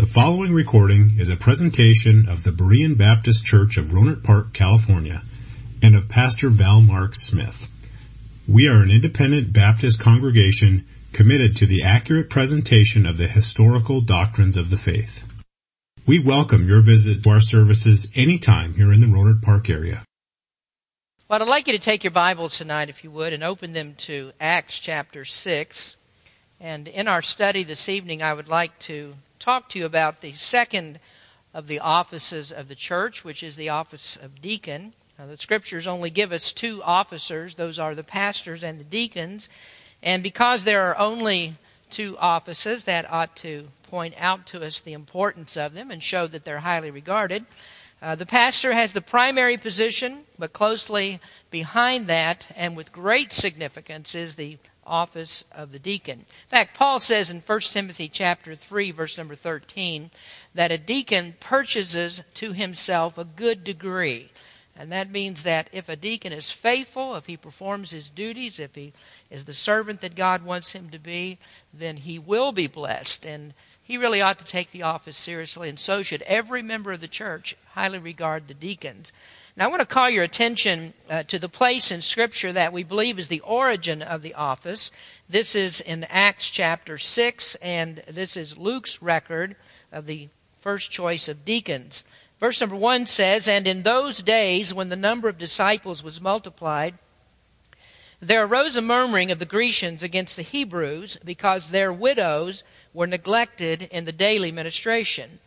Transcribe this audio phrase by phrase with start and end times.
[0.00, 5.22] The following recording is a presentation of the Berean Baptist Church of Rohnert Park, California,
[5.82, 7.68] and of Pastor Val Mark Smith.
[8.48, 14.56] We are an independent Baptist congregation committed to the accurate presentation of the historical doctrines
[14.56, 15.22] of the faith.
[16.06, 20.02] We welcome your visit to our services anytime here in the Rohnert Park area.
[21.28, 23.96] Well, I'd like you to take your Bibles tonight, if you would, and open them
[23.98, 25.96] to Acts chapter 6.
[26.58, 30.32] And in our study this evening, I would like to talk to you about the
[30.34, 31.00] second
[31.52, 34.92] of the offices of the church, which is the office of deacon.
[35.18, 39.48] Now, the scriptures only give us two officers, those are the pastors and the deacons.
[40.02, 41.54] And because there are only
[41.90, 46.26] two offices, that ought to point out to us the importance of them and show
[46.26, 47.44] that they're highly regarded.
[48.00, 54.14] Uh, the pastor has the primary position, but closely behind that and with great significance
[54.14, 54.56] is the
[54.90, 56.18] office of the deacon.
[56.18, 60.10] In fact, Paul says in 1 Timothy chapter 3 verse number 13
[60.54, 64.30] that a deacon purchases to himself a good degree.
[64.76, 68.74] And that means that if a deacon is faithful, if he performs his duties, if
[68.74, 68.92] he
[69.30, 71.38] is the servant that God wants him to be,
[71.72, 73.26] then he will be blessed.
[73.26, 73.52] And
[73.82, 77.08] he really ought to take the office seriously, and so should every member of the
[77.08, 79.12] church highly regard the deacons.
[79.60, 83.18] I want to call your attention uh, to the place in Scripture that we believe
[83.18, 84.90] is the origin of the office.
[85.28, 89.56] This is in Acts chapter 6, and this is Luke's record
[89.92, 92.04] of the first choice of deacons.
[92.38, 96.94] Verse number 1 says, And in those days, when the number of disciples was multiplied,
[98.18, 102.64] there arose a murmuring of the Grecians against the Hebrews because their widows
[102.94, 105.38] were neglected in the daily ministration.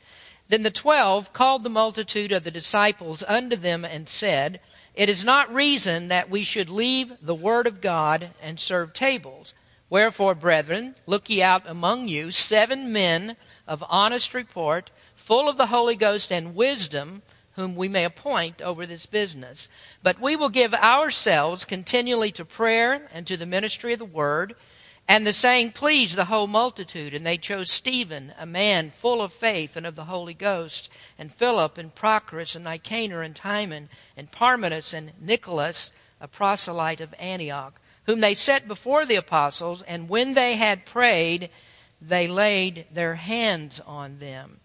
[0.53, 4.59] Then the twelve called the multitude of the disciples unto them and said,
[4.93, 9.55] It is not reason that we should leave the word of God and serve tables.
[9.89, 13.35] Wherefore, brethren, look ye out among you seven men
[13.67, 18.85] of honest report, full of the Holy Ghost and wisdom, whom we may appoint over
[18.85, 19.67] this business.
[20.03, 24.53] But we will give ourselves continually to prayer and to the ministry of the word.
[25.07, 29.33] And the saying pleased the whole multitude, and they chose Stephen, a man full of
[29.33, 34.31] faith and of the Holy Ghost, and Philip, and Prochorus, and Nicanor, and Timon, and
[34.31, 40.35] Parmenas, and Nicholas, a proselyte of Antioch, whom they set before the apostles, and when
[40.35, 41.49] they had prayed,
[42.01, 44.61] they laid their hands on them.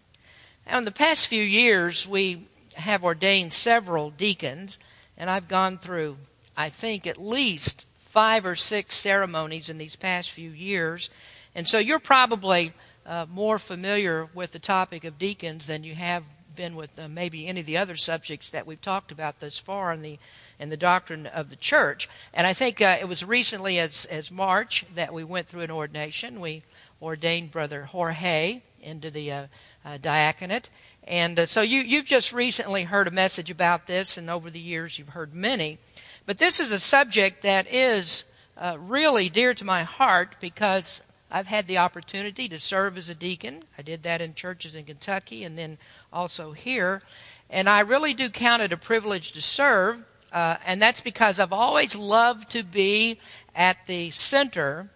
[0.67, 2.47] Now, in the past few years, we
[2.77, 4.79] have ordained several deacons,
[5.17, 6.19] and I've gone through,
[6.57, 11.11] I think, at least five or six ceremonies in these past few years.
[11.55, 12.73] And so you're probably
[13.05, 16.25] uh, more familiar with the topic of deacons than you have
[16.57, 19.93] been with uh, maybe any of the other subjects that we've talked about thus far
[19.93, 20.19] in the
[20.59, 22.09] in the doctrine of the church.
[22.33, 25.71] And I think uh, it was recently as as March that we went through an
[25.71, 26.41] ordination.
[26.41, 26.63] We
[27.03, 29.47] ordained Brother Jorge into the uh,
[29.85, 30.71] uh, diaconate.
[31.07, 34.61] And uh, so you, you've just recently heard a message about this, and over the
[34.61, 35.79] years you've heard many.
[36.29, 38.25] But this is a subject that is
[38.59, 41.01] uh, really dear to my heart because
[41.31, 43.63] I've had the opportunity to serve as a deacon.
[43.79, 45.79] I did that in churches in Kentucky and then
[46.13, 47.01] also here.
[47.49, 50.05] And I really do count it a privilege to serve.
[50.31, 53.19] Uh, and that's because I've always loved to be
[53.57, 54.91] at the center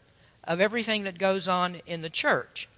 [0.45, 2.69] of everything that goes on in the church.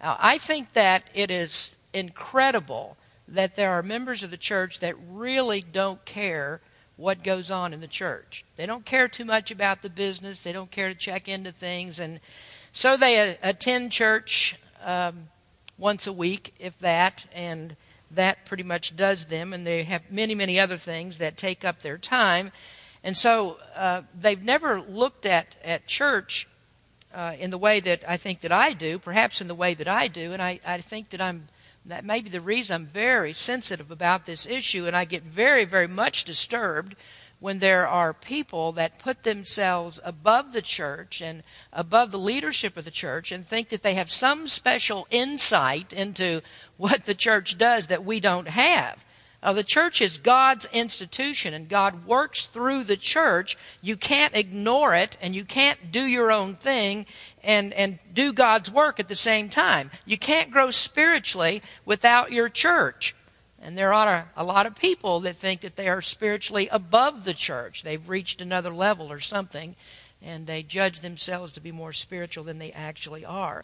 [0.00, 2.96] Now, I think that it is incredible
[3.26, 6.60] that there are members of the church that really don't care
[6.96, 8.44] what goes on in the church.
[8.56, 10.40] They don't care too much about the business.
[10.40, 12.20] They don't care to check into things, and
[12.72, 15.28] so they attend church um,
[15.78, 17.76] once a week, if that, and
[18.10, 19.52] that pretty much does them.
[19.52, 22.52] And they have many, many other things that take up their time,
[23.02, 26.48] and so uh, they've never looked at at church.
[27.12, 29.86] Uh, in the way that I think that I do, perhaps in the way that
[29.86, 31.46] I do, and I, I think that I'm
[31.84, 35.64] that may be the reason I'm very sensitive about this issue, and I get very,
[35.64, 36.96] very much disturbed
[37.40, 41.42] when there are people that put themselves above the church and
[41.74, 46.40] above the leadership of the church and think that they have some special insight into
[46.78, 49.03] what the church does that we don't have.
[49.44, 53.58] Uh, the church is God's institution and God works through the church.
[53.82, 57.04] You can't ignore it and you can't do your own thing
[57.42, 59.90] and, and do God's work at the same time.
[60.06, 63.14] You can't grow spiritually without your church.
[63.60, 67.34] And there are a lot of people that think that they are spiritually above the
[67.34, 67.82] church.
[67.82, 69.76] They've reached another level or something,
[70.22, 73.62] and they judge themselves to be more spiritual than they actually are.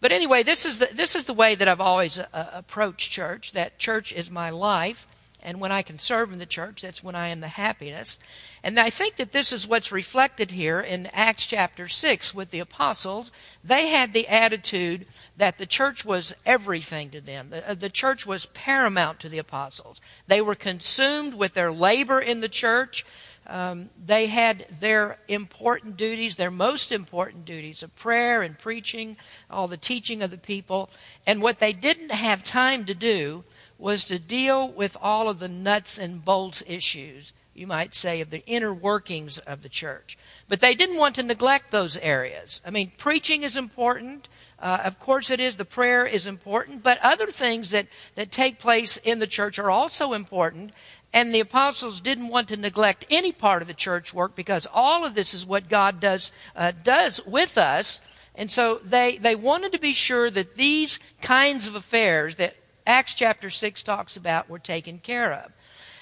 [0.00, 3.52] But anyway, this is the, this is the way that I've always uh, approached church,
[3.52, 5.06] that church is my life.
[5.40, 8.18] And when I can serve in the church, that's when I am the happiness.
[8.64, 12.58] And I think that this is what's reflected here in Acts chapter 6 with the
[12.58, 13.30] apostles.
[13.62, 15.06] They had the attitude
[15.36, 17.50] that the church was everything to them.
[17.50, 20.00] The, uh, the, church was paramount to the apostles.
[20.26, 23.06] They were consumed with their labor in the church.
[23.46, 29.16] Um, they had their important duties, their most important duties of prayer and preaching,
[29.48, 30.90] all the teaching of the people.
[31.26, 33.44] And what they didn't have time to do
[33.78, 38.30] was to deal with all of the nuts and bolts issues, you might say, of
[38.30, 40.18] the inner workings of the church.
[40.48, 42.60] But they didn't want to neglect those areas.
[42.66, 44.28] I mean, preaching is important.
[44.60, 45.56] Uh, of course, it is.
[45.56, 46.82] The prayer is important.
[46.82, 47.86] But other things that,
[48.16, 50.72] that take place in the church are also important.
[51.12, 55.04] And the apostles didn't want to neglect any part of the church work because all
[55.04, 58.00] of this is what God does, uh, does with us.
[58.34, 62.56] And so they, they wanted to be sure that these kinds of affairs that
[62.88, 65.52] Acts chapter 6 talks about were taken care of.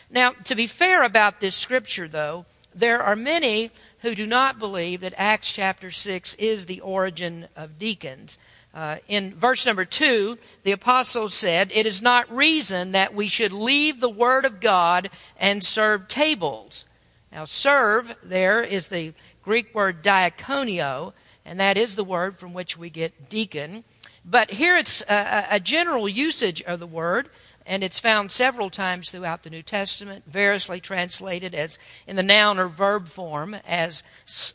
[0.09, 3.73] Now, to be fair about this scripture, though, there are many
[4.03, 8.39] who do not believe that Acts chapter 6 is the origin of deacons.
[8.73, 13.53] Uh, in verse number 2, the apostle said, It is not reason that we should
[13.53, 16.87] leave the word of God and serve tables.
[17.33, 19.13] Now, serve there is the
[19.43, 23.83] Greek word diakonio, and that is the word from which we get deacon.
[24.29, 27.29] But here it's a, a, general usage of the word,
[27.65, 31.79] and it's found several times throughout the New Testament, variously translated as
[32.09, 34.03] in the noun or verb form as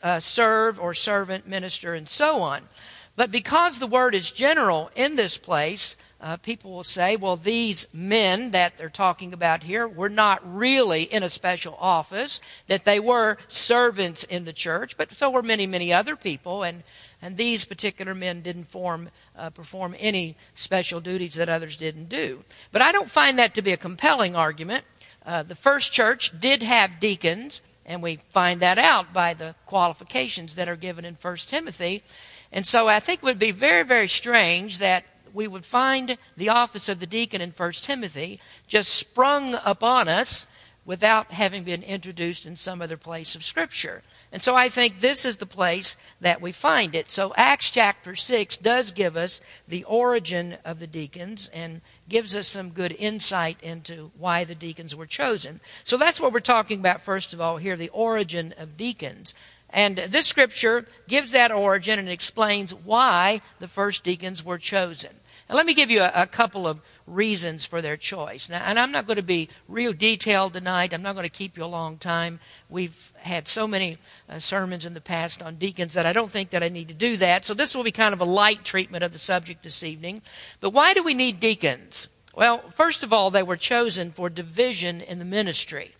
[0.02, 2.68] uh, serve or servant, minister, and so on.
[3.16, 7.88] But because the word is general in this place, uh, people will say, well, these
[7.92, 13.00] men that they're talking about here were not really in a special office, that they
[13.00, 16.84] were servants in the church, but so were many, many other people, and,
[17.20, 22.44] and these particular men didn't form uh, perform any special duties that others didn't do.
[22.70, 24.84] But I don't find that to be a compelling argument.
[25.24, 30.54] Uh, the first church did have deacons, and we find that out by the qualifications
[30.56, 32.02] that are given in 1 Timothy.
[32.50, 36.48] And so I think it would be very, very strange that we would find the
[36.50, 40.46] office of the deacon in 1 Timothy just sprung upon us
[40.84, 44.02] without having been introduced in some other place of Scripture.
[44.32, 47.10] And so I think this is the place that we find it.
[47.10, 52.48] So Acts chapter 6 does give us the origin of the deacons and gives us
[52.48, 55.60] some good insight into why the deacons were chosen.
[55.84, 59.34] So that's what we're talking about, first of all, here the origin of deacons.
[59.68, 65.12] And this scripture gives that origin and explains why the first deacons were chosen.
[65.48, 68.48] And let me give you a, a couple of reasons for their choice.
[68.48, 70.92] Now, and I'm not going to be real detailed tonight.
[70.92, 72.40] I'm not going to keep you a long time.
[72.68, 76.50] We've had so many uh, sermons in the past on deacons that I don't think
[76.50, 77.44] that I need to do that.
[77.44, 80.22] So this will be kind of a light treatment of the subject this evening.
[80.60, 82.08] But why do we need deacons?
[82.34, 85.94] Well, first of all, they were chosen for division in the ministry.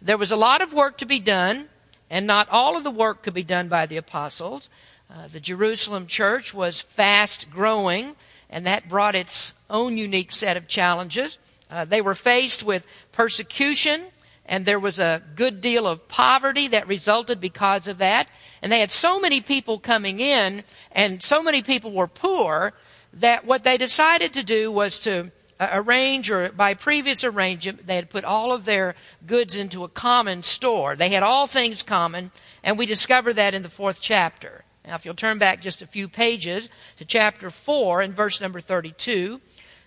[0.00, 1.68] There was a lot of work to be done,
[2.10, 4.70] and not all of the work could be done by the apostles.
[5.10, 8.16] Uh, the Jerusalem church was fast growing
[8.54, 11.38] and that brought its own unique set of challenges.
[11.68, 14.04] Uh, they were faced with persecution,
[14.46, 18.28] and there was a good deal of poverty that resulted because of that.
[18.62, 20.62] And they had so many people coming in,
[20.92, 22.74] and so many people were poor,
[23.12, 27.96] that what they decided to do was to uh, arrange, or by previous arrangement, they
[27.96, 28.94] had put all of their
[29.26, 30.94] goods into a common store.
[30.94, 32.30] They had all things common,
[32.62, 34.64] and we discover that in the fourth chapter.
[34.86, 38.60] Now, if you'll turn back just a few pages to chapter 4 and verse number
[38.60, 39.40] 32,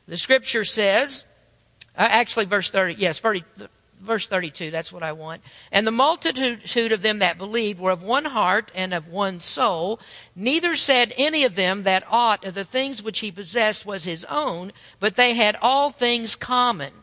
[0.07, 1.25] the scripture says,
[1.95, 3.43] uh, actually, verse 30, yes, 30,
[4.01, 5.41] verse 32, that's what I want.
[5.71, 9.99] And the multitude of them that believed were of one heart and of one soul.
[10.35, 14.25] Neither said any of them that aught of the things which he possessed was his
[14.25, 16.93] own, but they had all things common.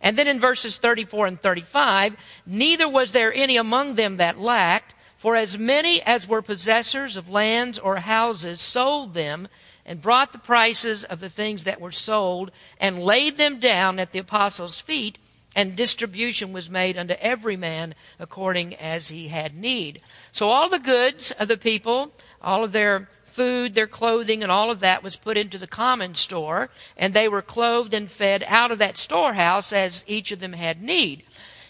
[0.00, 4.94] And then in verses 34 and 35, neither was there any among them that lacked,
[5.24, 9.48] for as many as were possessors of lands or houses sold them
[9.86, 14.12] and brought the prices of the things that were sold and laid them down at
[14.12, 15.16] the apostles' feet,
[15.56, 19.98] and distribution was made unto every man according as he had need.
[20.30, 22.12] So all the goods of the people,
[22.42, 26.14] all of their food, their clothing, and all of that was put into the common
[26.14, 30.52] store, and they were clothed and fed out of that storehouse as each of them
[30.52, 31.24] had need.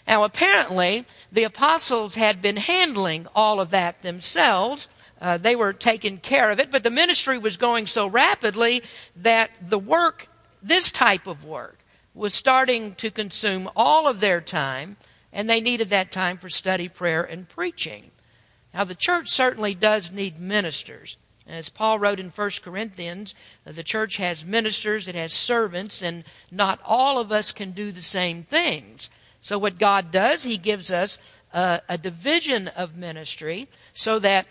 [0.07, 4.87] Now, apparently, the apostles had been handling all of that themselves.
[5.19, 8.83] Uh, they were taking care of it, but the ministry was going so rapidly
[9.15, 10.27] that the work,
[10.61, 11.79] this type of work,
[12.13, 14.97] was starting to consume all of their time,
[15.33, 18.11] and they needed that time for study, prayer, and preaching.
[18.73, 21.17] Now, the church certainly does need ministers.
[21.47, 23.35] As Paul wrote in 1 Corinthians,
[23.65, 28.01] the church has ministers, it has servants, and not all of us can do the
[28.01, 29.09] same things.
[29.45, 31.19] So, what God does, He gives us
[31.53, 34.47] a, a division of ministry so that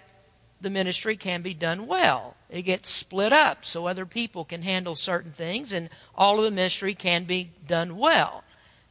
[0.60, 2.36] the ministry can be done well.
[2.48, 6.52] It gets split up so other people can handle certain things and all of the
[6.52, 8.44] ministry can be done well.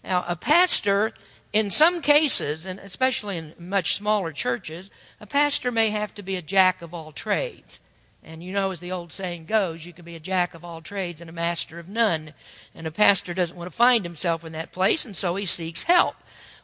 [0.04, 1.14] Now, a pastor,
[1.54, 4.92] in some cases, and especially in much smaller churches,
[5.22, 7.80] a pastor may have to be a jack of all trades.
[8.24, 10.82] And you know, as the old saying goes, you can be a jack of all
[10.82, 12.34] trades and a master of none.
[12.74, 15.84] And a pastor doesn't want to find himself in that place, and so he seeks
[15.84, 16.16] help.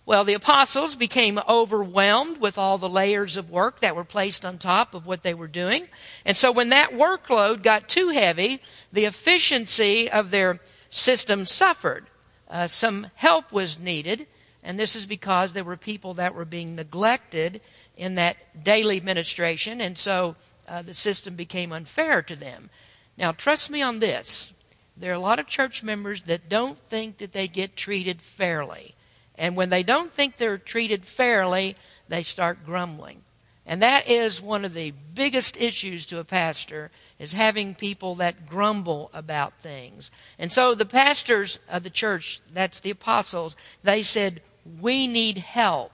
[0.06, 4.58] Well, the apostles became overwhelmed with all the layers of work that were placed on
[4.58, 5.88] top of what they were doing.
[6.26, 8.62] And so when that workload got too heavy,
[8.92, 12.08] the efficiency of their system suffered.
[12.50, 14.26] Uh, some help was needed,
[14.64, 17.62] and this is because there were people that were being neglected
[17.96, 20.36] in that daily administration, and so
[20.70, 22.70] uh, the system became unfair to them.
[23.18, 24.54] Now, trust me on this.
[24.96, 28.96] There are a lot of church members that don't think that they get treated fairly.
[29.36, 31.76] And when they don't think they're treated fairly,
[32.08, 33.22] they start grumbling.
[33.66, 38.50] And that is one of the biggest issues to a pastor is having people that
[38.50, 40.12] grumble about things.
[40.38, 44.42] And so the pastors of the church, that's the apostles, they said,
[44.80, 45.92] "We need help."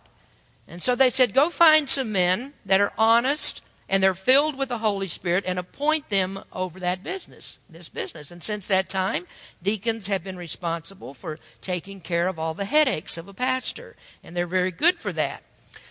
[0.68, 4.70] And so they said, go find some men that are honest and they're filled with
[4.70, 8.32] the Holy Spirit and appoint them over that business, this business.
[8.32, 9.28] And since that time,
[9.62, 13.96] deacons have been responsible for taking care of all the headaches of a pastor.
[14.24, 15.44] And they're very good for that.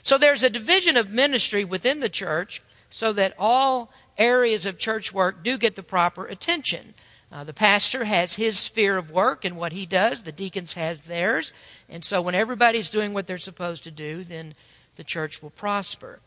[0.03, 5.13] So there's a division of ministry within the church so that all areas of church
[5.13, 6.95] work do get the proper attention.
[7.31, 11.03] Uh, the pastor has his sphere of work and what he does, the deacons has
[11.03, 11.53] theirs.
[11.89, 14.55] And so when everybody's doing what they're supposed to do, then
[14.97, 16.21] the church will prosper.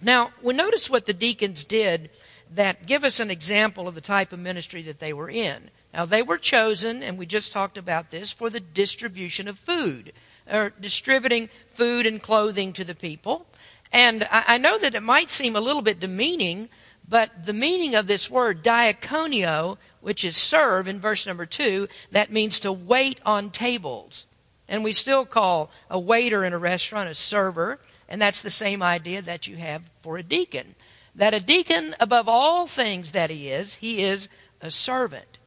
[0.00, 2.10] Now, we notice what the deacons did
[2.54, 5.70] that give us an example of the type of ministry that they were in.
[5.92, 10.12] Now, they were chosen, and we just talked about this, for the distribution of food,
[10.50, 13.46] or distributing food and clothing to the people.
[13.92, 16.68] And I know that it might seem a little bit demeaning,
[17.08, 22.30] but the meaning of this word, diaconio, which is serve in verse number two, that
[22.30, 24.26] means to wait on tables.
[24.68, 27.80] And we still call a waiter in a restaurant a server,
[28.10, 30.74] and that's the same idea that you have for a deacon.
[31.14, 34.28] That a deacon, above all things that he is, he is
[34.60, 35.38] a servant.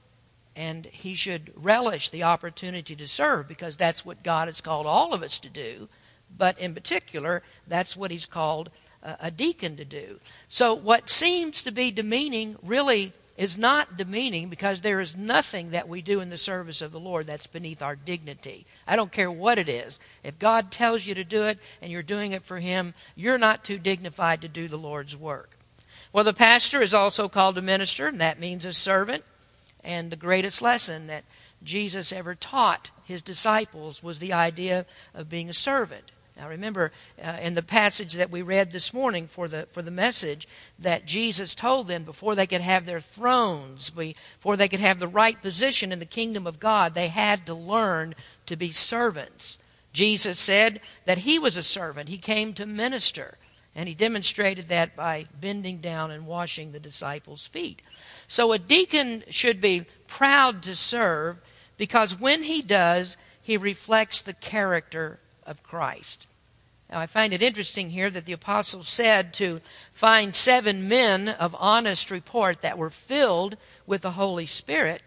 [0.55, 5.13] And he should relish the opportunity to serve because that's what God has called all
[5.13, 5.89] of us to do.
[6.35, 8.69] But in particular, that's what he's called
[9.03, 10.19] a deacon to do.
[10.47, 15.89] So what seems to be demeaning really is not demeaning because there is nothing that
[15.89, 18.65] we do in the service of the Lord that's beneath our dignity.
[18.87, 19.99] I don't care what it is.
[20.23, 23.63] If God tells you to do it and you're doing it for Him, you're not
[23.63, 25.57] too dignified to do the Lord's work.
[26.11, 29.23] Well, the pastor is also called a minister, and that means a servant.
[29.83, 31.23] And the greatest lesson that
[31.63, 36.12] Jesus ever taught his disciples was the idea of being a servant.
[36.37, 36.91] Now remember,
[37.23, 40.47] uh, in the passage that we read this morning for the, for the message,
[40.79, 45.07] that Jesus told them before they could have their thrones, before they could have the
[45.07, 48.15] right position in the kingdom of God, they had to learn
[48.47, 49.59] to be servants.
[49.93, 52.09] Jesus said that he was a servant.
[52.09, 53.37] He came to minister.
[53.75, 57.81] And he demonstrated that by bending down and washing the disciples' feet.
[58.27, 61.37] So a deacon should be proud to serve
[61.77, 66.27] because when he does, he reflects the character of Christ.
[66.89, 71.55] Now, I find it interesting here that the apostle said to find seven men of
[71.57, 73.57] honest report that were filled
[73.87, 75.01] with the Holy Spirit.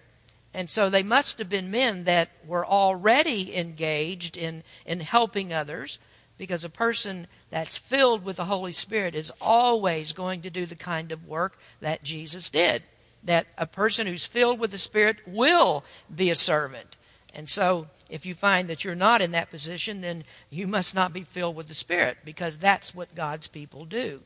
[0.52, 5.98] And so they must have been men that were already engaged in, in helping others,
[6.38, 10.74] because a person that's filled with the Holy Spirit is always going to do the
[10.74, 12.82] kind of work that Jesus did.
[13.22, 16.96] That a person who's filled with the Spirit will be a servant.
[17.34, 21.12] And so if you find that you're not in that position, then you must not
[21.12, 24.20] be filled with the Spirit because that's what God's people do.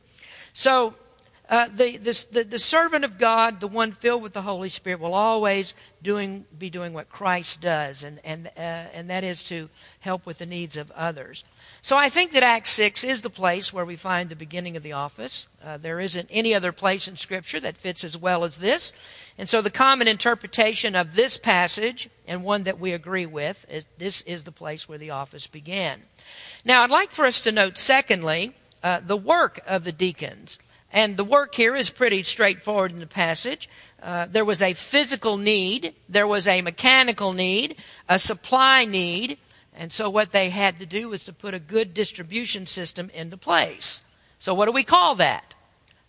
[0.53, 0.95] So,
[1.49, 5.01] uh, the, this, the, the servant of God, the one filled with the Holy Spirit,
[5.01, 9.69] will always doing, be doing what Christ does, and, and, uh, and that is to
[9.99, 11.43] help with the needs of others.
[11.83, 14.83] So I think that Acts 6 is the place where we find the beginning of
[14.83, 15.47] the office.
[15.63, 18.93] Uh, there isn't any other place in Scripture that fits as well as this.
[19.35, 23.87] And so the common interpretation of this passage, and one that we agree with, is
[23.97, 26.03] this is the place where the office began.
[26.63, 30.59] Now I'd like for us to note, secondly, uh, the work of the deacons.
[30.93, 33.67] And the work here is pretty straightforward in the passage.
[34.03, 39.39] Uh, there was a physical need, there was a mechanical need, a supply need,
[39.81, 43.35] and so what they had to do was to put a good distribution system into
[43.35, 44.03] place.
[44.37, 45.55] So what do we call that?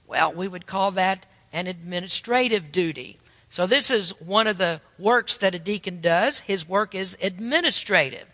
[0.07, 1.25] Well, we would call that
[1.55, 3.19] an administrative duty.
[3.49, 6.41] So this is one of the works that a deacon does.
[6.41, 8.27] His work is administrative.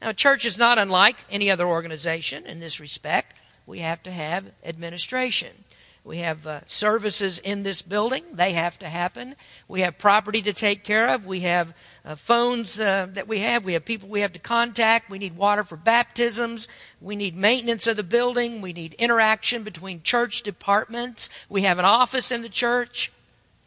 [0.00, 3.34] Now, a church is not unlike any other organization in this respect.
[3.66, 5.63] We have to have administration.
[6.04, 8.24] We have uh, services in this building.
[8.34, 9.36] They have to happen.
[9.68, 11.24] We have property to take care of.
[11.24, 13.64] We have uh, phones uh, that we have.
[13.64, 15.08] We have people we have to contact.
[15.08, 16.68] We need water for baptisms.
[17.00, 18.60] We need maintenance of the building.
[18.60, 21.30] We need interaction between church departments.
[21.48, 23.10] We have an office in the church.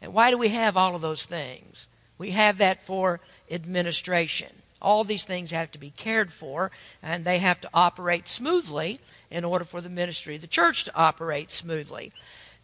[0.00, 1.88] And why do we have all of those things?
[2.18, 4.52] We have that for administration.
[4.80, 6.70] All these things have to be cared for,
[7.02, 10.96] and they have to operate smoothly in order for the ministry of the church to
[10.96, 12.12] operate smoothly.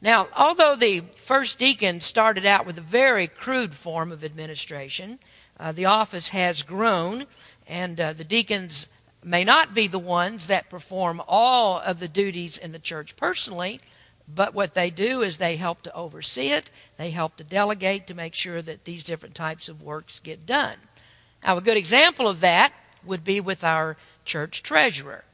[0.01, 5.19] Now, although the first deacon started out with a very crude form of administration,
[5.59, 7.27] uh, the office has grown,
[7.67, 8.87] and uh, the deacons
[9.23, 13.81] may not be the ones that perform all of the duties in the church personally,
[14.33, 18.15] but what they do is they help to oversee it, they help to delegate to
[18.15, 20.77] make sure that these different types of works get done.
[21.43, 22.73] Now, a good example of that
[23.05, 25.25] would be with our church treasurer.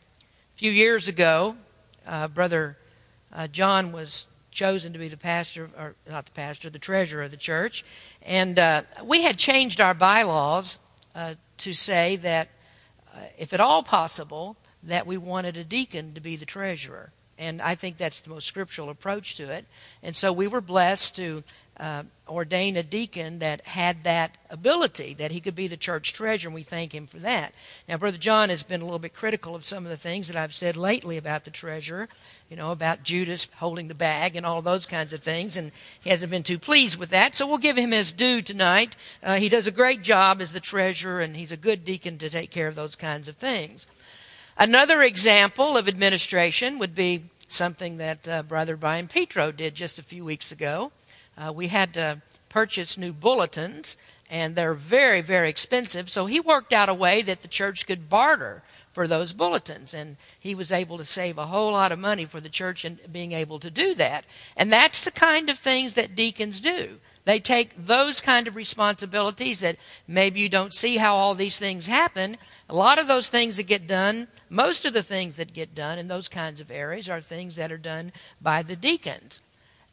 [0.61, 1.57] Few years ago,
[2.07, 2.77] uh, Brother
[3.33, 7.31] uh, John was chosen to be the pastor, or not the pastor, the treasurer of
[7.31, 7.83] the church.
[8.21, 10.79] And uh, we had changed our bylaws
[11.15, 12.49] uh, to say that,
[13.15, 17.11] uh, if at all possible, that we wanted a deacon to be the treasurer.
[17.39, 19.65] And I think that's the most scriptural approach to it.
[20.03, 21.43] And so we were blessed to
[21.81, 26.49] uh, ordain a deacon that had that ability, that he could be the church treasurer,
[26.49, 27.55] and we thank him for that.
[27.89, 30.37] Now, Brother John has been a little bit critical of some of the things that
[30.37, 32.11] I've said lately about the treasurer,
[32.51, 35.73] you know, about Judas holding the bag and all those kinds of things, and
[36.03, 38.95] he hasn't been too pleased with that, so we'll give him his due tonight.
[39.23, 42.29] Uh, he does a great job as the treasurer, and he's a good deacon to
[42.29, 43.87] take care of those kinds of things.
[44.59, 50.03] Another example of administration would be something that uh, Brother Brian Petro did just a
[50.03, 50.93] few weeks ago.
[51.37, 53.97] Uh, we had to purchase new bulletins,
[54.31, 56.11] and they're very, very expensive.
[56.11, 59.95] So he worked out a way that the church could barter for those bulletins.
[59.95, 62.99] And he was able to save a whole lot of money for the church in
[63.11, 64.25] being able to do that.
[64.57, 66.99] And that's the kind of things that deacons do.
[67.25, 69.77] They take those kind of responsibilities that
[70.09, 72.39] maybe you don't see how all these things happen.
[72.69, 75.99] A lot of those things that get done, most of the things that get done
[75.99, 79.41] in those kinds of areas are things that are done by the deacons.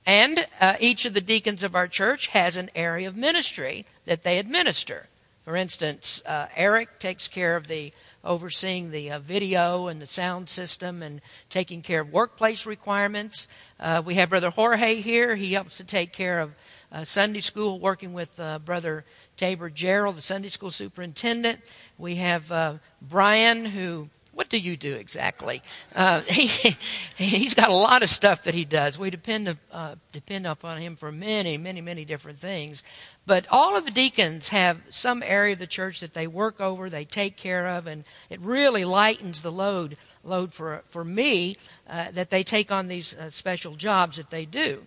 [0.08, 4.24] And uh, each of the deacons of our church has an area of ministry that
[4.24, 5.10] they administer.
[5.43, 7.91] For instance, uh, Eric takes care of the
[8.24, 13.50] overseeing the uh, video and the sound system and taking care of workplace requirements.
[13.82, 15.36] Uh, we have Brother Jorge here.
[15.36, 16.56] He helps to take care of
[16.89, 19.04] uh, Sunday school, working with uh, Brother
[19.36, 21.60] Tabor Gerald, the Sunday school superintendent.
[21.98, 25.63] We have Brian, who what do you do exactly?
[25.95, 26.78] Uh, he,
[27.17, 29.00] he's got a lot of stuff that he does.
[29.00, 32.84] We depend, uh, depend upon him for many, many, many different things.
[33.26, 36.88] But all of the deacons have some area of the church that they work over,
[36.88, 41.58] they take care of, and it really lightens the load load for for me
[41.89, 44.86] uh, that they take on these uh, special jobs that they do.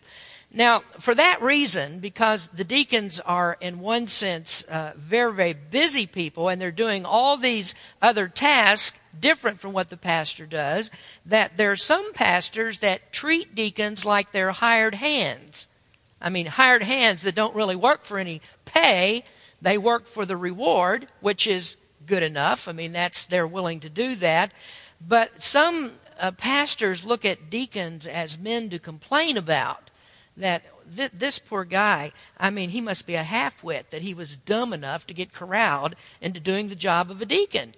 [0.52, 6.06] Now, for that reason, because the deacons are, in one sense, uh, very, very busy
[6.06, 10.90] people, and they're doing all these other tasks different from what the pastor does,
[11.26, 15.68] that there are some pastors that treat deacons like they're hired hands.
[16.20, 19.24] I mean, hired hands that don't really work for any pay,
[19.62, 22.68] they work for the reward, which is good enough.
[22.68, 24.52] I mean, that's they're willing to do that.
[25.06, 29.90] But some uh, pastors look at deacons as men to complain about
[30.36, 30.62] that
[30.94, 34.72] th- this poor guy, I mean, he must be a half-wit that he was dumb
[34.72, 37.74] enough to get corralled into doing the job of a deacon.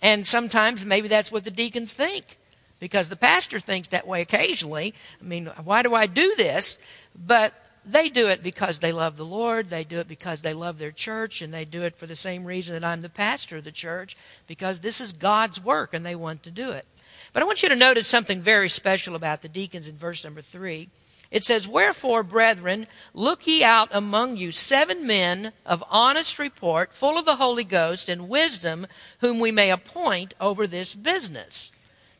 [0.00, 2.38] And sometimes maybe that's what the deacons think
[2.78, 4.94] because the pastor thinks that way occasionally.
[5.20, 6.78] I mean, why do I do this?
[7.14, 7.52] But
[7.84, 9.70] they do it because they love the Lord.
[9.70, 12.44] They do it because they love their church, and they do it for the same
[12.44, 16.14] reason that I'm the pastor of the church, because this is God's work and they
[16.14, 16.86] want to do it.
[17.32, 20.42] But I want you to notice something very special about the deacons in verse number
[20.42, 20.90] three.
[21.30, 27.18] It says, Wherefore, brethren, look ye out among you seven men of honest report, full
[27.18, 28.86] of the Holy Ghost and wisdom,
[29.20, 31.70] whom we may appoint over this business.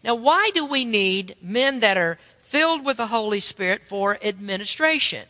[0.04, 5.26] Now, why do we need men that are filled with the Holy Spirit for administration?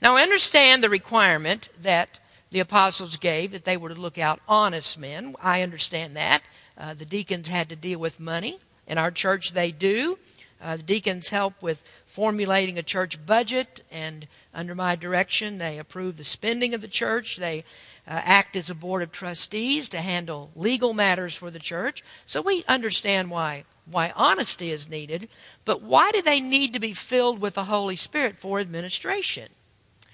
[0.00, 2.18] Now, I understand the requirement that
[2.50, 5.36] the apostles gave that they were to look out honest men.
[5.40, 6.42] I understand that.
[6.76, 8.58] Uh, the deacons had to deal with money.
[8.86, 10.18] In our church, they do.
[10.60, 16.18] Uh, the deacons help with formulating a church budget, and under my direction, they approve
[16.18, 17.38] the spending of the church.
[17.38, 17.64] They
[18.06, 22.04] uh, act as a board of trustees to handle legal matters for the church.
[22.26, 25.28] So we understand why why honesty is needed,
[25.64, 29.48] but why do they need to be filled with the Holy Spirit for administration?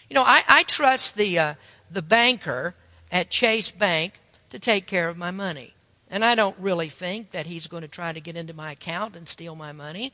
[0.09, 1.55] You know, I, I trust the uh,
[1.91, 2.77] the banker
[3.11, 5.75] at Chase Bank to take care of my money.
[6.09, 9.17] And I don't really think that he's going to try to get into my account
[9.17, 10.13] and steal my money.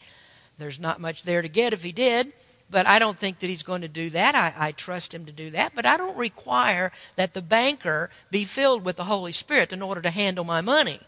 [0.59, 2.33] There's not much there to get if he did,
[2.71, 4.35] but I don't think that he's going to do that.
[4.35, 8.45] I, I, trust him to do that, but I don't require that the banker be
[8.45, 11.01] filled with the Holy Spirit in order to handle my money.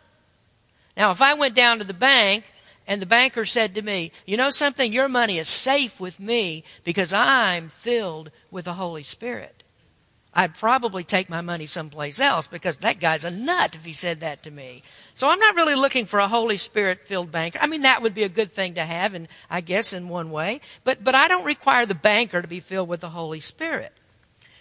[0.96, 2.44] Now, if I went down to the bank
[2.86, 4.92] and the banker said to me, You know something?
[4.92, 9.55] Your money is safe with me because I'm filled with the Holy Spirit.
[10.38, 14.20] I'd probably take my money someplace else because that guy's a nut if he said
[14.20, 14.82] that to me.
[15.14, 17.58] So I'm not really looking for a Holy Spirit filled banker.
[17.62, 20.30] I mean, that would be a good thing to have, and I guess in one
[20.30, 20.60] way.
[20.84, 23.94] But, but I don't require the banker to be filled with the Holy Spirit.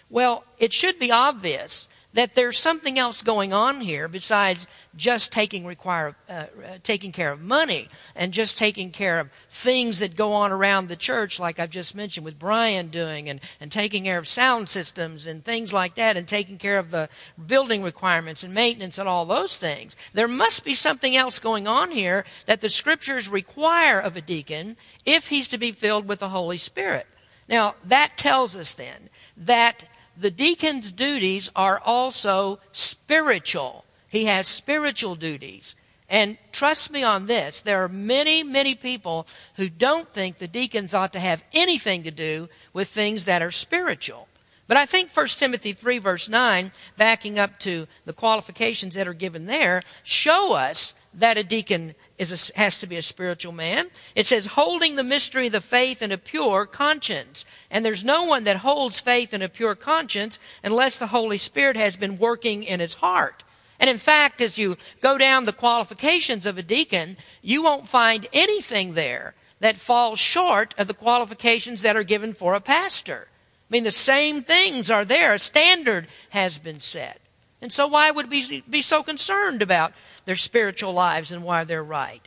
[0.08, 5.66] Well, it should be obvious that there's something else going on here besides just taking
[5.66, 6.46] require uh,
[6.82, 10.96] taking care of money and just taking care of things that go on around the
[10.96, 15.26] church like I've just mentioned with Brian doing and, and taking care of sound systems
[15.26, 17.10] and things like that and taking care of the
[17.46, 19.94] building requirements and maintenance and all those things.
[20.14, 24.78] There must be something else going on here that the scriptures require of a deacon
[25.04, 27.06] if he's to be filled with the Holy Spirit.
[27.46, 29.84] Now, that tells us then that
[30.16, 33.84] the deacon's duties are also spiritual.
[34.08, 35.74] He has spiritual duties.
[36.08, 39.26] And trust me on this, there are many, many people
[39.56, 43.50] who don't think the deacons ought to have anything to do with things that are
[43.50, 44.28] spiritual.
[44.68, 49.14] But I think 1 Timothy 3, verse 9, backing up to the qualifications that are
[49.14, 53.88] given there, show us that a deacon is a, has to be a spiritual man.
[54.14, 57.44] It says, holding the mystery of the faith in a pure conscience.
[57.70, 61.76] And there's no one that holds faith in a pure conscience unless the Holy Spirit
[61.76, 63.44] has been working in his heart.
[63.78, 68.26] And in fact, as you go down the qualifications of a deacon, you won't find
[68.32, 73.28] anything there that falls short of the qualifications that are given for a pastor.
[73.68, 75.32] I mean, the same things are there.
[75.32, 77.20] A standard has been set.
[77.60, 79.92] And so why would we be so concerned about
[80.24, 82.26] their spiritual lives and why they're right?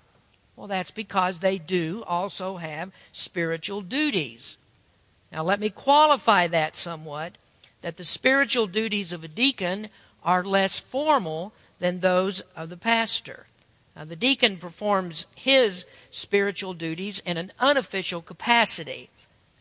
[0.55, 4.57] Well, that's because they do also have spiritual duties.
[5.31, 7.37] Now, let me qualify that somewhat
[7.81, 9.87] that the spiritual duties of a deacon
[10.23, 13.45] are less formal than those of the pastor.
[13.95, 19.09] Now, the deacon performs his spiritual duties in an unofficial capacity.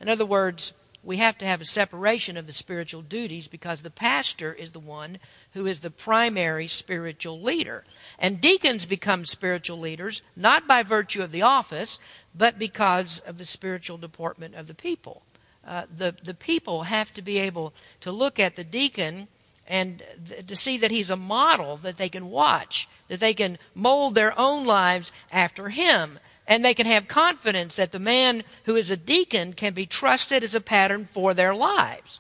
[0.01, 0.73] In other words,
[1.09, 4.79] we have to have a separation of the spiritual duties because the pastor is the
[4.79, 5.19] one
[5.55, 7.83] who is the primary spiritual leader.
[8.19, 11.99] And deacons become spiritual leaders not by virtue of the office,
[12.37, 15.23] but because of the spiritual deportment of the people.
[15.67, 19.29] Uh, the, the people have to be able to look at the deacon
[19.67, 23.57] and th- to see that he's a model that they can watch, that they can
[23.75, 26.19] mold their own lives after him.
[26.49, 30.43] And they can have confidence that the man who is a deacon can be trusted
[30.43, 32.19] as a pattern for their lives.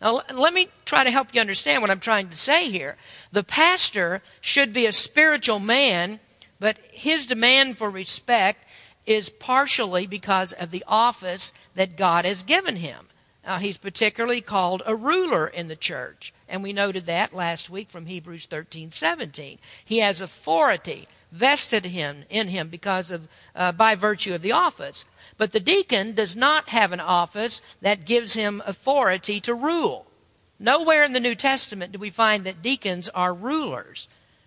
[0.00, 2.96] Now, let me try to help you understand what I'm trying to say here.
[3.32, 6.20] The pastor should be a spiritual man,
[6.60, 8.64] but his demand for respect
[9.06, 13.08] is partially because of the office that God has given him.
[13.44, 17.90] Now, he's particularly called a ruler in the church, and we noted that last week
[17.90, 19.58] from Hebrews 13 17.
[19.84, 25.04] He has authority vested him in him because of uh, by virtue of the office.
[25.36, 30.06] But the deacon does not have an office that gives him authority to rule.
[30.60, 34.06] Nowhere in the New Testament do we find that deacons are rulers.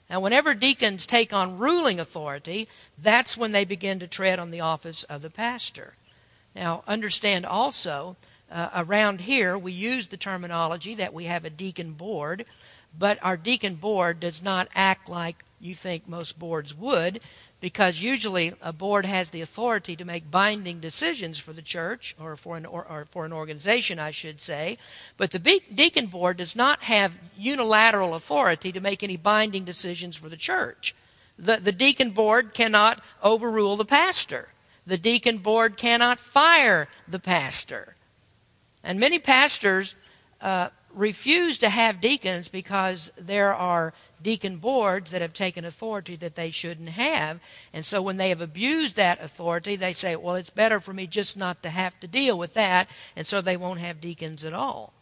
[0.10, 4.62] Now, whenever deacons take on ruling authority, that's when they begin to tread on the
[4.62, 5.95] office of the pastor.
[6.56, 8.15] Now, understand also,
[8.50, 12.45] uh, around here, we use the terminology that we have a deacon board,
[12.97, 17.20] but our deacon board does not act like you think most boards would
[17.60, 22.36] because usually a board has the authority to make binding decisions for the church or
[22.36, 24.78] for an or, or, for an organization I should say.
[25.17, 30.30] But the deacon board does not have unilateral authority to make any binding decisions for
[30.30, 30.93] the church.
[31.39, 34.50] The, the deacon board cannot overrule the pastor.
[34.86, 37.96] The deacon board cannot fire the pastor.
[38.84, 39.96] And many pastors
[40.41, 46.36] uh, refuse to have deacons because there are deacon boards that have taken authority that
[46.36, 47.39] they shouldn't have.
[47.73, 51.08] And so when they have abused that authority, they say, well, it's better for me
[51.08, 52.89] just not to have to deal with that.
[53.15, 54.93] And so they won't have deacons at all.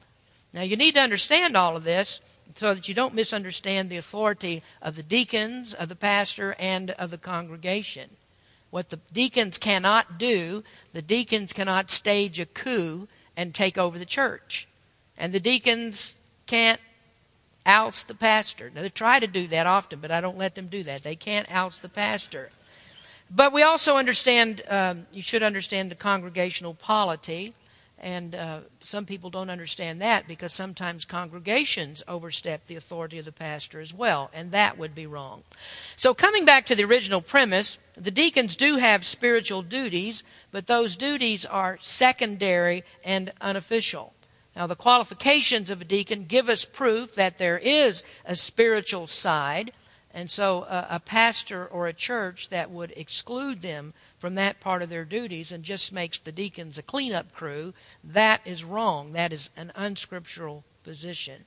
[0.53, 2.21] Now you need to understand all of this
[2.53, 7.11] so that you don't misunderstand the authority of the deacons, of the pastor, and of
[7.11, 8.11] the congregation.
[8.69, 14.05] What the deacons cannot do, the deacons cannot stage a coup and take over the
[14.05, 14.67] church.
[15.17, 16.79] And the deacons can't
[17.65, 18.71] oust the pastor.
[18.73, 21.03] Now, they try to do that often, but I don't let them do that.
[21.03, 22.51] They can't oust the pastor.
[23.29, 27.53] But we also understand, um, you should understand the congregational polity.
[27.97, 33.31] And uh, some people don't understand that because sometimes congregations overstep the authority of the
[33.31, 35.43] pastor as well, and that would be wrong.
[35.95, 40.97] So, coming back to the original premise, the deacons do have spiritual duties, but those
[40.97, 44.13] duties are secondary and unofficial.
[44.55, 49.73] Now, the qualifications of a deacon give us proof that there is a spiritual side,
[50.13, 54.81] and so a, a pastor or a church that would exclude them from that part
[54.81, 59.11] of their duties and just makes the deacons a cleanup crew, that is wrong.
[59.11, 61.43] That is an unscriptural position.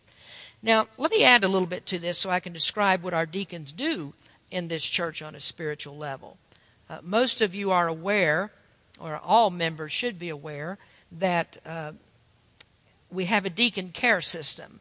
[0.63, 3.27] Now, let me add a little bit to this so I can describe what our
[3.27, 4.13] deacons do
[4.51, 6.37] in this church on a spiritual level.
[6.91, 8.53] Uh, most of you are aware,
[9.01, 10.79] or all members should be aware,
[11.11, 11.93] that uh,
[13.11, 14.81] we have a deacon care system,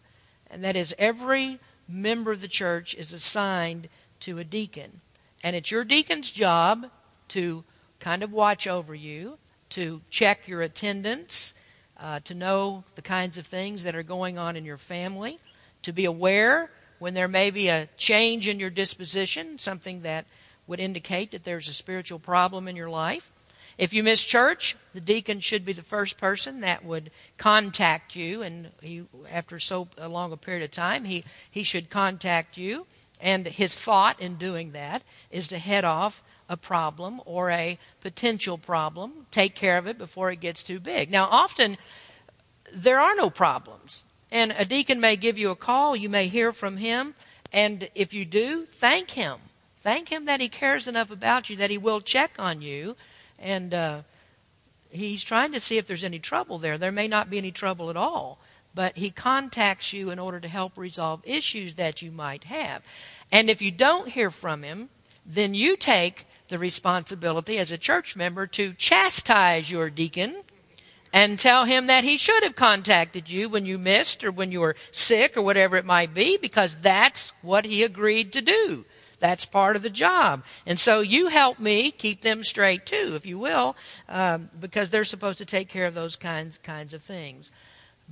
[0.49, 3.87] and that is every member of the church is assigned
[4.21, 5.01] to a deacon.
[5.43, 6.89] And it's your deacon's job
[7.29, 7.63] to
[7.99, 9.37] kind of watch over you,
[9.69, 11.53] to check your attendance,
[11.99, 15.39] uh, to know the kinds of things that are going on in your family,
[15.83, 20.25] to be aware when there may be a change in your disposition, something that
[20.65, 23.31] would indicate that there's a spiritual problem in your life.
[23.77, 28.41] If you miss church, the deacon should be the first person that would contact you,
[28.41, 32.87] and he, after so long a period of time, he, he should contact you.
[33.21, 38.57] And his thought in doing that is to head off a problem or a potential
[38.57, 41.11] problem, take care of it before it gets too big.
[41.11, 41.77] Now, often
[42.73, 46.51] there are no problems, and a deacon may give you a call, you may hear
[46.51, 47.15] from him,
[47.51, 49.37] and if you do, thank him.
[49.79, 52.95] Thank him that he cares enough about you that he will check on you,
[53.39, 54.01] and uh,
[54.89, 56.77] he's trying to see if there's any trouble there.
[56.77, 58.39] There may not be any trouble at all,
[58.73, 62.83] but he contacts you in order to help resolve issues that you might have.
[63.31, 64.89] And if you don't hear from him,
[65.25, 70.43] then you take the responsibility as a church member to chastise your deacon
[71.13, 74.59] and tell him that he should have contacted you when you missed or when you
[74.59, 78.85] were sick or whatever it might be because that's what he agreed to do.
[79.19, 80.43] That's part of the job.
[80.65, 83.75] And so you help me keep them straight too, if you will,
[84.07, 87.51] um, because they're supposed to take care of those kinds, kinds of things.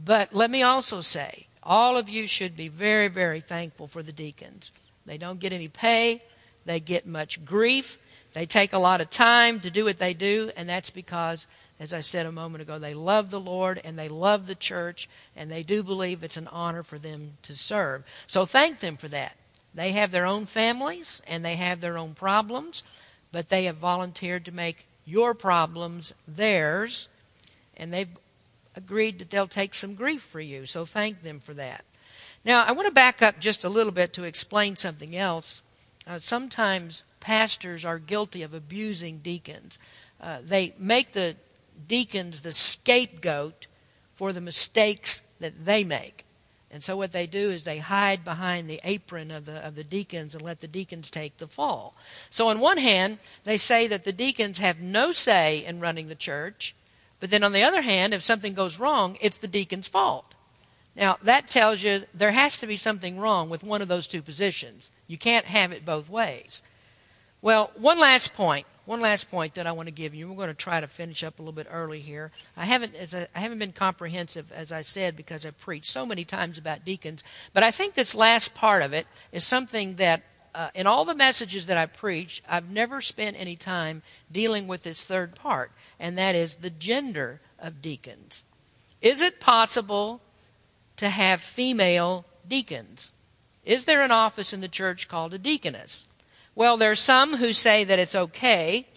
[0.03, 4.11] But let me also say, all of you should be very, very thankful for the
[4.11, 4.71] deacons.
[5.05, 6.23] They don't get any pay,
[6.65, 7.99] they get much grief,
[8.33, 11.47] they take a lot of time to do what they do, and that's because,
[11.79, 15.07] as I said a moment ago, they love the Lord and they love the church,
[15.35, 18.03] and they do believe it's an honor for them to serve.
[18.27, 19.37] So thank them for that.
[19.75, 22.81] They have their own families and they have their own problems,
[23.31, 27.09] but they have volunteered to make your problems theirs,
[27.77, 28.17] and they've
[28.75, 30.65] agreed that they'll take some grief for you.
[30.65, 31.85] So thank them for that.
[32.43, 35.61] Now, I want to back up just a little bit to explain something else.
[36.07, 39.79] Uh, sometimes pastors are guilty of abusing deacons.
[40.21, 41.35] Uh, they make the
[41.87, 43.67] deacons the scapegoat
[44.13, 46.24] for the mistakes that they make.
[46.75, 49.83] And so what they do is they hide behind the apron of the of the
[49.85, 51.95] deacons and let the deacons take the fall.
[52.29, 56.15] So on one hand, they say that the deacons have no say in running the
[56.15, 56.75] church,
[57.21, 60.35] but then on the other hand, if something goes wrong, it's the deacon's fault.
[60.97, 64.21] Now, that tells you there has to be something wrong with one of those two
[64.21, 64.91] positions.
[65.07, 66.61] You can't have it both ways.
[67.41, 68.67] Well, one last point.
[68.85, 70.29] One last point that I want to give you.
[70.29, 72.31] We're going to try to finish up a little bit early here.
[72.55, 76.23] I haven't, I I haven't been comprehensive, as I said, because I've preached so many
[76.23, 77.23] times about deacons.
[77.51, 80.21] But I think this last part of it is something that,
[80.53, 84.83] uh, in all the messages that I preach, I've never spent any time dealing with
[84.83, 88.43] this third part, and that is the gender of deacons.
[89.01, 90.21] Is it possible
[90.97, 93.13] to have female deacons?
[93.65, 96.07] Is there an office in the church called a deaconess?
[96.57, 98.87] Well, there are some who say that it's okay,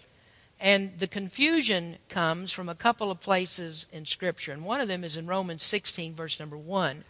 [0.61, 4.53] and the confusion comes from a couple of places in Scripture.
[4.53, 7.03] And one of them is in Romans 16, verse number 1.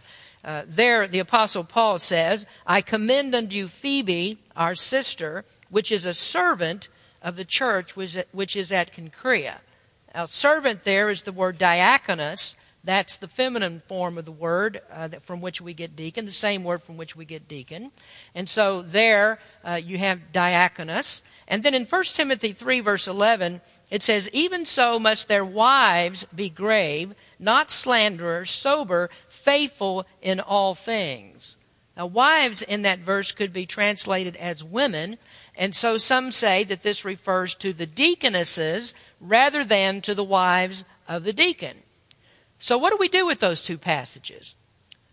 [0.43, 6.03] Uh, there, the Apostle Paul says, I commend unto you Phoebe, our sister, which is
[6.03, 6.87] a servant
[7.21, 9.59] of the church which is at Cenchrea.
[10.15, 15.09] Now, servant there is the word diakonos, that's the feminine form of the word uh,
[15.21, 17.91] from which we get deacon, the same word from which we get deacon.
[18.33, 21.21] And so there uh, you have diakonos.
[21.47, 23.59] And then in 1 Timothy 3, verse 11,
[23.91, 30.73] it says, Even so must their wives be grave, not slanderers, sober, faithful in all
[30.73, 31.57] things.
[31.97, 35.17] Now, wives in that verse could be translated as women,
[35.53, 40.85] and so some say that this refers to the deaconesses rather than to the wives
[41.09, 41.79] of the deacon.
[42.59, 44.55] So, what do we do with those two passages?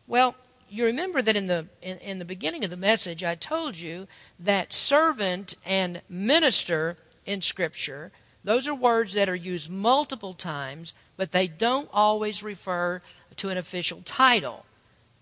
[0.06, 0.34] Well,
[0.68, 4.08] you remember that in the in, in, the beginning of the message I told you
[4.40, 8.10] that servant and minister in scripture
[8.42, 13.00] Those are words that are used multiple times, but they don't always refer
[13.36, 14.64] to an official title.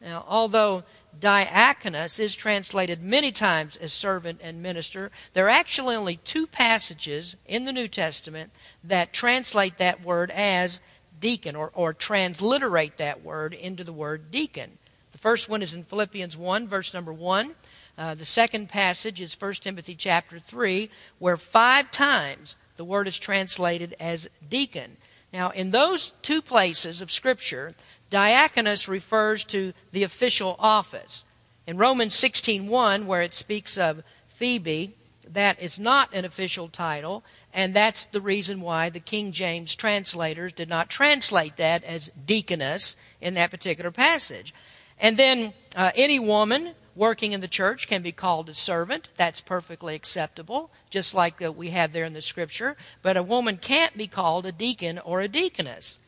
[0.01, 0.85] Now, although
[1.19, 7.37] diakonos is translated many times as servant and minister, there are actually only two passages
[7.47, 8.51] in the New Testament
[8.83, 10.81] that translate that word as
[11.25, 14.77] deacon or, or transliterate that word into the word deacon.
[15.13, 17.55] The first one is in Philippians 1, verse number 1.
[17.97, 23.19] Uh, the second passage is 1 Timothy chapter 3, where five times the word is
[23.19, 24.99] translated as deacon.
[25.33, 27.75] Now, in those two places of Scripture,
[28.11, 31.25] diakonos refers to the official office.
[31.67, 34.95] In Romans 16:1, where it speaks of Phoebe,
[35.33, 40.53] that is not an official title, and that's the reason why the King James translators
[40.53, 44.55] did not translate that as deaconess in that particular passage.
[44.99, 49.09] And then uh, any woman working in the church can be called a servant.
[49.17, 52.77] That's perfectly acceptable, just like uh, we have there in the scripture.
[53.03, 55.99] But a woman can't be called a deacon or a deaconess.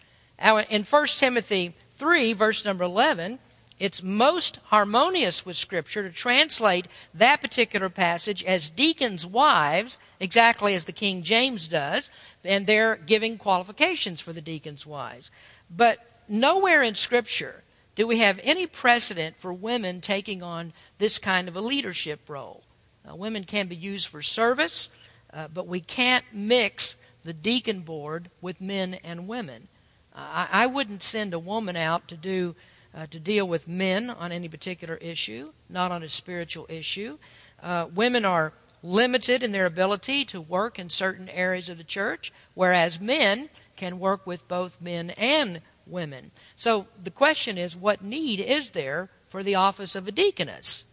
[0.40, 3.38] Now, in 1 Timothy 3, verse number 11,
[3.78, 10.86] it's most harmonious with Scripture to translate that particular passage as deacons' wives, exactly as
[10.86, 12.10] the King James does,
[12.42, 15.30] and they're giving qualifications for the deacons' wives.
[15.74, 17.62] But nowhere in Scripture
[17.96, 22.62] do we have any precedent for women taking on this kind of a leadership role.
[23.08, 24.90] Uh, women can be used for service,
[25.32, 29.68] uh, but we can't mix the deacon board with men and women.
[30.14, 32.54] Uh, I, I, wouldn't send a woman out to do
[32.96, 37.18] uh, to deal with men on any particular issue, not on a spiritual issue.
[37.62, 42.32] Uh, women are limited in their ability to work in certain areas of the church,
[42.54, 46.30] whereas men can work with both men and women.
[46.56, 50.86] So the question is what need is there for the office of a deaconess?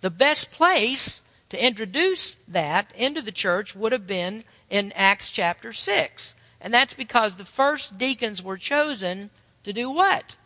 [0.00, 5.72] The best place to introduce that into the church would have been in Acts chapter
[5.72, 6.34] 6.
[6.60, 9.30] And that's because the first deacons were chosen
[9.62, 10.36] to do what?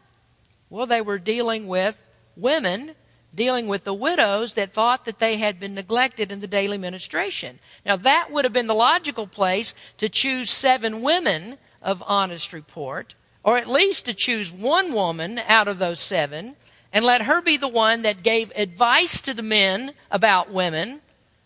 [0.70, 2.02] Well, they were dealing with
[2.36, 2.94] women,
[3.34, 7.58] dealing with the widows that thought that they had been neglected in the daily ministration.
[7.84, 13.14] Now, that would have been the logical place to choose seven women of honest report
[13.42, 16.56] or at least to choose one woman out of those seven
[16.92, 21.00] and let her be the one that gave advice to the men about women.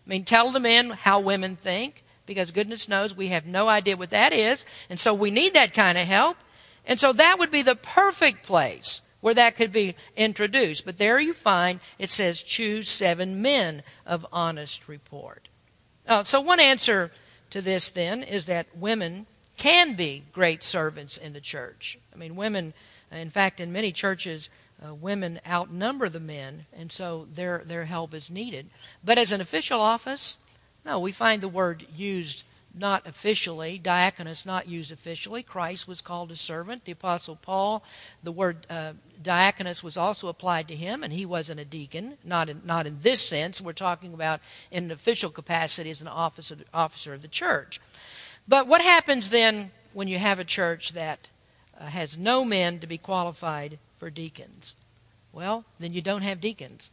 [0.06, 3.96] I mean, tell the men how women think, because goodness knows we have no idea
[3.96, 6.38] what that is, and so we need that kind of help.
[6.86, 10.84] And so that would be the perfect place where that could be introduced.
[10.84, 15.48] But there you find it says, choose seven men of honest report.
[16.06, 17.10] Uh, so one answer
[17.48, 19.24] to this then is that women
[19.56, 21.98] can be great servants in the church.
[22.12, 22.74] I mean, women,
[23.10, 24.50] in fact, in many churches,
[24.86, 28.68] uh, women outnumber the men, and so their their help is needed.
[29.02, 30.36] But as an official office,
[30.84, 32.42] no, we find the word used
[32.74, 35.42] not officially, diakonos not used officially.
[35.42, 36.84] Christ was called a servant.
[36.84, 37.84] The Apostle Paul,
[38.22, 42.48] the word uh, diakonos was also applied to him, and he wasn't a deacon, not
[42.48, 43.60] in, not in this sense.
[43.60, 47.80] We're talking about in an official capacity as an officer, officer of the church.
[48.46, 51.28] But what happens then when you have a church that
[51.78, 54.74] uh, has no men to be qualified for deacons?
[55.32, 56.90] Well, then you don't have deacons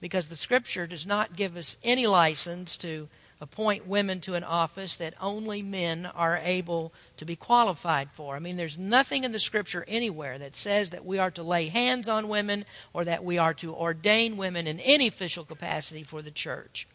[0.00, 3.08] because the scripture does not give us any license to
[3.40, 8.34] appoint women to an office that only men are able to be qualified for.
[8.34, 11.68] I mean, there's nothing in the scripture anywhere that says that we are to lay
[11.68, 16.22] hands on women or that we are to ordain women in any official capacity for
[16.22, 16.86] the church.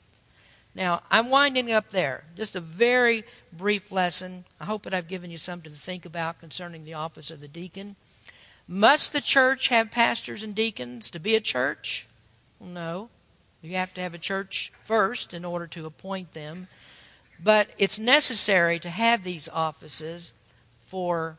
[0.73, 2.23] Now, I'm winding up there.
[2.35, 4.45] Just a very brief lesson.
[4.59, 7.47] I hope that I've given you something to think about concerning the office of the
[7.47, 7.97] deacon.
[8.67, 12.07] Must the church have pastors and deacons to be a church?
[12.59, 13.09] No.
[13.61, 16.67] You have to have a church first in order to appoint them.
[17.43, 20.33] But it's necessary to have these offices
[20.83, 21.37] for,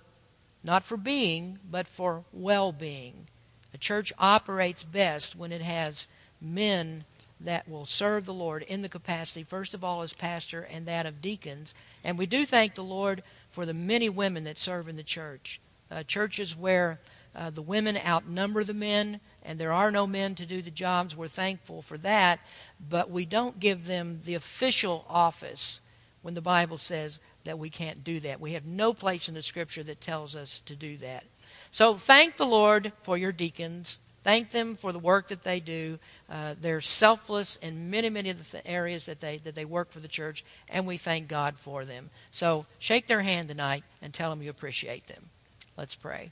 [0.64, 3.28] not for being, but for well being.
[3.74, 6.08] A church operates best when it has
[6.40, 7.04] men
[7.40, 11.06] that will serve the Lord in the capacity, first of all, as pastor and that
[11.06, 11.74] of deacons.
[12.04, 15.60] And we do thank the Lord for the many women that serve in the church.
[15.90, 17.00] Uh, churches where
[17.34, 21.16] uh, the women outnumber the men and there are no men to do the jobs,
[21.16, 22.40] we're thankful for that.
[22.88, 25.80] But we don't give them the official office
[26.22, 28.40] when the Bible says that we can't do that.
[28.40, 31.24] We have no place in the Scripture that tells us to do that.
[31.70, 34.00] So thank the Lord for your deacons.
[34.22, 35.98] Thank them for the work that they do.
[36.30, 39.98] Uh, they're selfless in many, many of the areas that they that they work for
[39.98, 42.10] the church, and we thank God for them.
[42.30, 45.30] So shake their hand tonight and tell them you appreciate them.
[45.76, 46.30] Let's pray.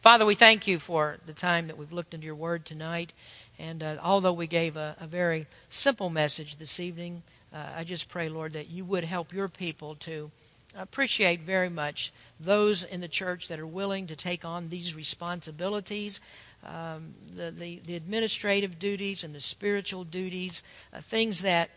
[0.00, 3.12] Father, we thank you for the time that we've looked into your word tonight.
[3.58, 7.22] And uh, although we gave a, a, very simple message this evening,
[7.52, 10.30] uh, I just pray, Lord, that you would help your people to
[10.74, 16.18] appreciate very much those in the church that are willing to take on these responsibilities.
[16.64, 20.62] Um, the, the, the, administrative duties and the spiritual duties,
[20.94, 21.68] uh, things that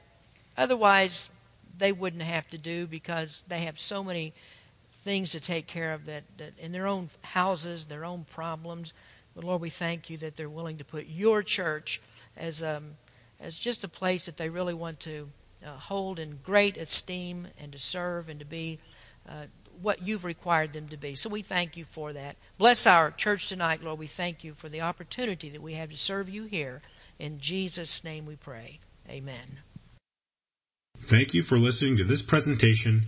[0.57, 1.30] otherwise
[1.78, 4.32] they wouldn't have to do because they have so many
[5.03, 8.93] things to take care of that, that in their own houses, their own problems.
[9.35, 12.01] But Lord, we thank you that they're willing to put your church
[12.37, 12.97] as um,
[13.39, 15.29] as just a place that they really want to
[15.65, 18.79] uh, hold in great esteem and to serve and to be
[19.27, 19.45] uh,
[19.81, 21.15] what you've required them to be.
[21.15, 22.37] So we thank you for that.
[22.57, 23.99] Bless our church tonight, Lord.
[23.99, 26.81] We thank you for the opportunity that we have to serve you here.
[27.19, 28.79] In Jesus' name we pray.
[29.09, 29.59] Amen.
[30.99, 33.07] Thank you for listening to this presentation